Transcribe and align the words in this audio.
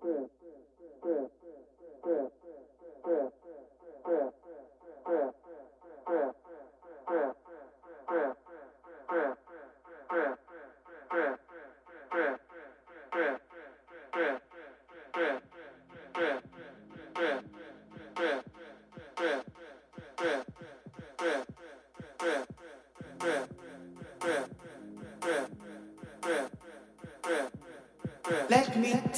对。 0.00 0.35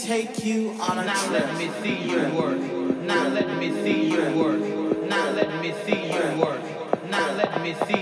take 0.09 0.43
you 0.43 0.71
on 0.81 0.99
a 0.99 1.05
now 1.05 1.27
trip. 1.27 1.45
Let 1.45 1.59
me 1.59 1.71
see 1.83 2.11
your 2.11 2.31
work. 2.31 2.59
Now 3.03 3.29
let 3.29 3.59
me 3.59 3.71
see 3.83 4.11
your 4.11 4.31
work. 4.35 4.59
Now 5.07 5.31
let 5.33 5.61
me 5.61 5.75
see 5.85 6.11
your 6.11 6.35
work. 6.39 6.63
Now 7.11 7.31
let 7.35 7.61
me 7.61 7.77
see 7.87 7.98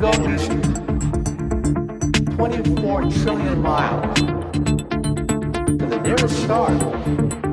least 0.00 0.52
24 2.36 3.10
trillion 3.10 3.60
miles 3.60 4.14
to 4.16 5.86
the 5.86 6.00
nearest 6.04 6.42
star. 6.44 7.47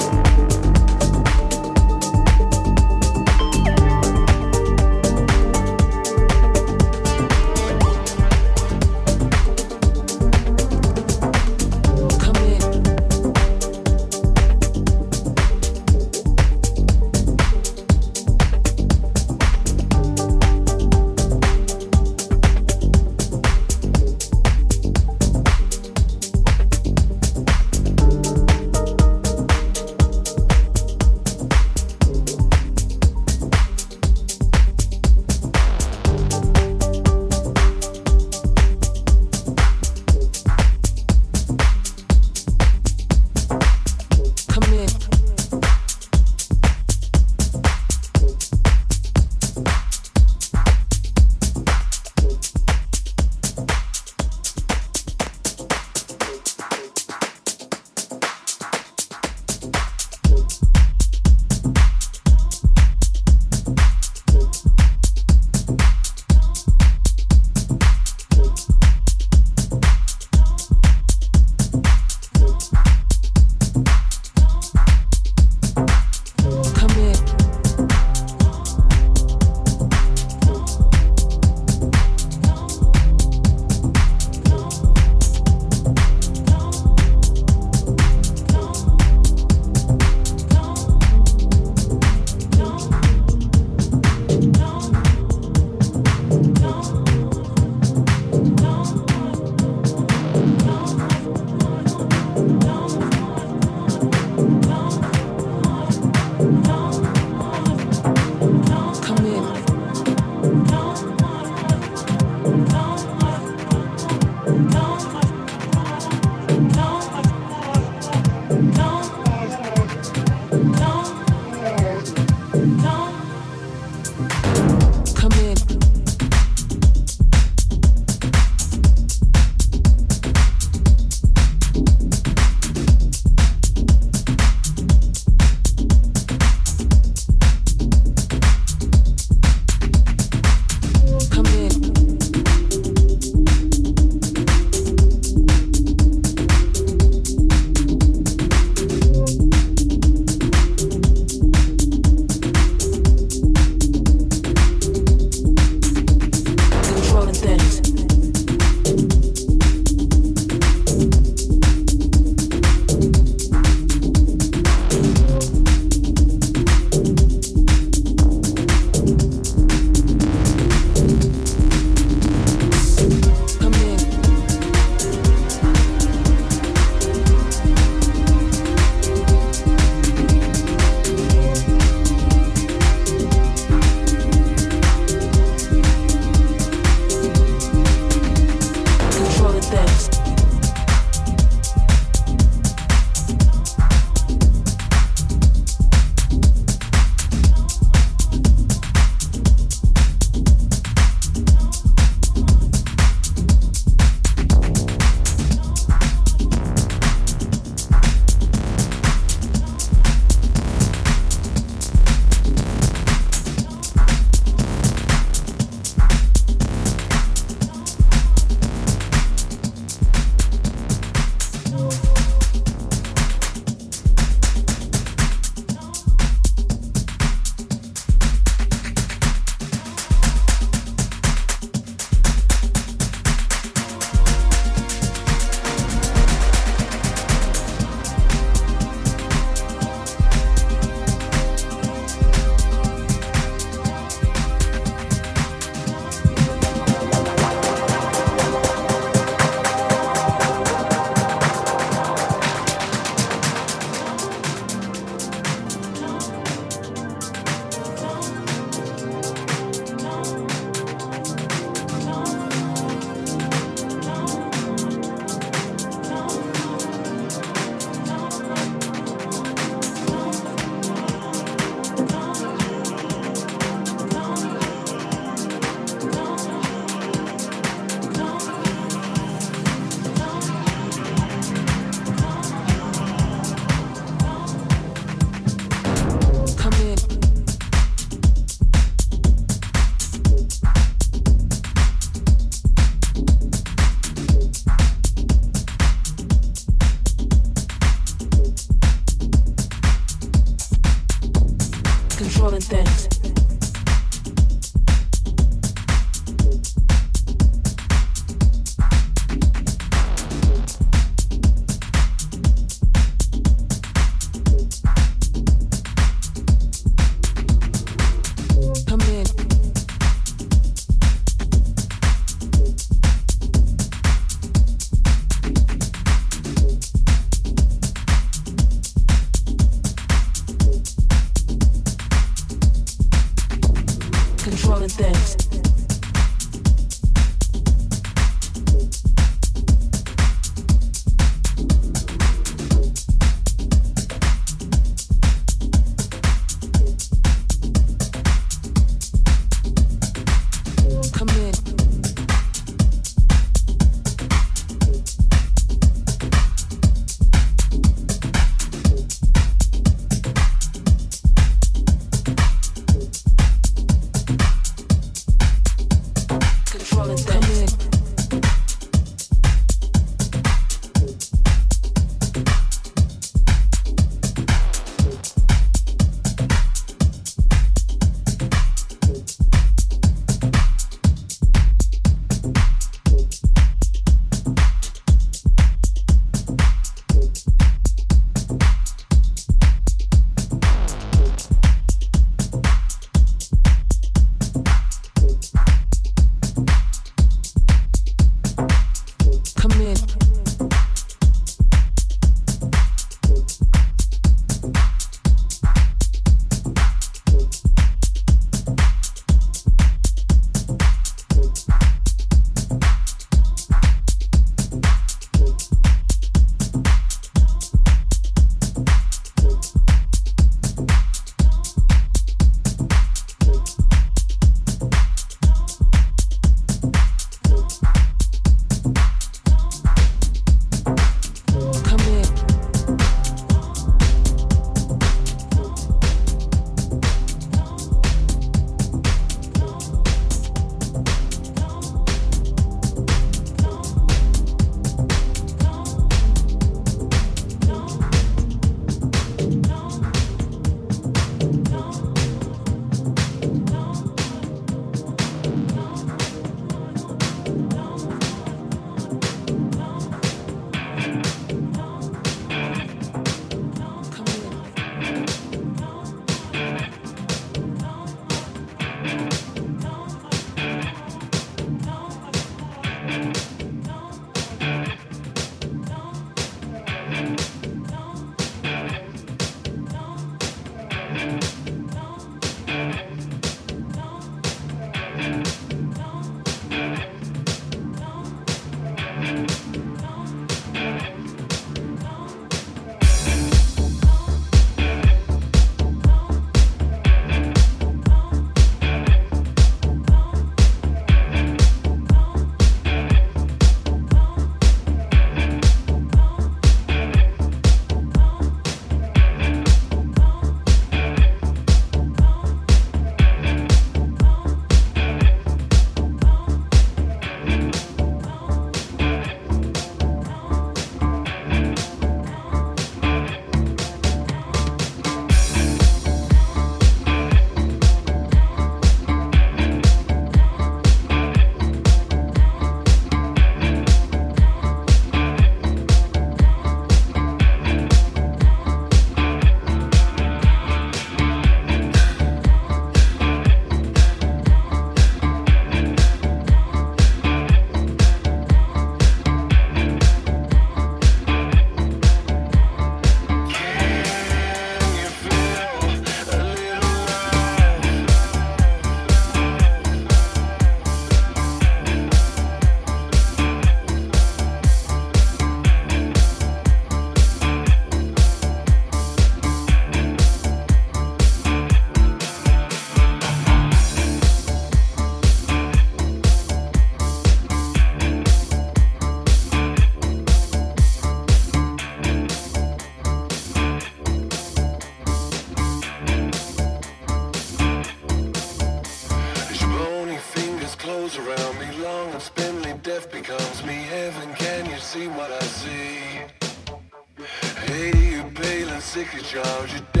hoje 599.39 599.81
tem. 599.93 600.00